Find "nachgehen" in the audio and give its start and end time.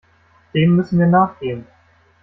1.05-1.67